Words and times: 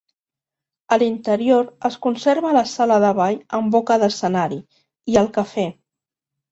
A 0.95 0.97
l'interior 1.03 1.69
es 1.91 1.99
conserva 2.07 2.55
la 2.57 2.65
sala 2.73 2.99
de 3.07 3.13
ball 3.21 3.39
amb 3.61 3.73
boca 3.79 4.03
d'escenari, 4.07 4.63
i 5.15 5.25
el 5.25 5.35
cafè. 5.39 5.73